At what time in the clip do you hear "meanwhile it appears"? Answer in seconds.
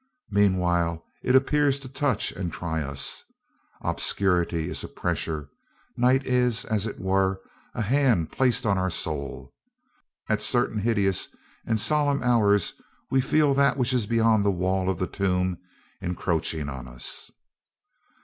0.31-1.79